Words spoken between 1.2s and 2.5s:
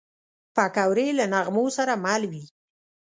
نغمو سره مل وي